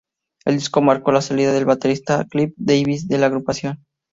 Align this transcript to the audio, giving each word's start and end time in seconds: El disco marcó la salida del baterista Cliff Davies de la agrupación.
El 0.45 0.55
disco 0.55 0.81
marcó 0.81 1.11
la 1.11 1.21
salida 1.21 1.53
del 1.53 1.65
baterista 1.65 2.25
Cliff 2.27 2.55
Davies 2.57 3.07
de 3.07 3.19
la 3.19 3.27
agrupación. 3.27 3.83